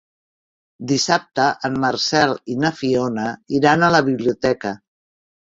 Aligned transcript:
Dissabte 0.91 1.45
en 1.69 1.77
Marcel 1.83 2.33
i 2.55 2.57
na 2.63 2.73
Fiona 2.79 3.27
iran 3.61 3.87
a 3.87 3.93
la 3.99 4.03
biblioteca. 4.11 4.75